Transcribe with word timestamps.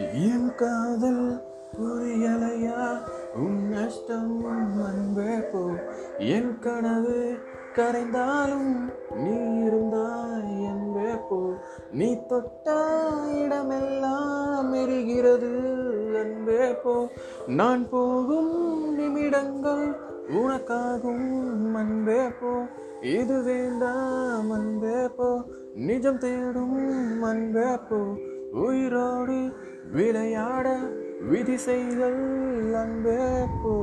என் 0.00 0.54
காதல் 0.54 1.42
புரியலையா? 1.78 2.98
உன் 3.34 3.68
நஷ்டம் 3.68 4.44
அன்பே 4.84 5.36
போ. 5.52 5.70
என் 6.18 6.58
கனவு 6.58 7.38
கரைந்தாலும் 7.74 8.92
நீ 9.16 9.30
இருந்தாய் 9.66 10.62
என்பே 10.62 11.12
போ. 11.28 11.52
நீ 11.92 12.26
தொட்ட 12.26 12.72
இடமெல்லாம் 13.34 14.74
எரிகிறது 14.74 15.58
அன்பே 16.20 16.74
போ. 16.74 17.08
நான் 17.46 17.88
போகும் 17.88 18.94
நிமிடங்கள் 18.94 19.96
உனக்காகும் 20.30 21.74
அன்பே 21.74 22.28
போ. 22.40 22.62
இது 23.02 23.42
வேண்டாம் 23.42 24.50
அன்பே 24.50 25.08
போ. 25.16 25.42
நிஜம் 25.74 26.18
தேடும் 26.18 27.22
அன்பே 27.22 27.76
போ. 27.88 27.96
உயிரோடு 28.52 29.68
விளையாட 29.92 30.68
விதி 31.22 31.56
செய்தல் 31.58 32.22
அன்பே 32.74 33.22
போ 33.62 33.74